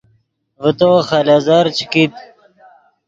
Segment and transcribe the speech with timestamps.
[0.61, 2.13] ڤے تو خلیزر چے کیت